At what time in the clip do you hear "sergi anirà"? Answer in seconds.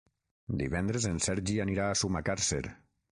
1.27-1.85